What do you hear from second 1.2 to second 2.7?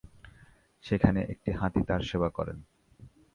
একটি হাতি তার সেবা করেন।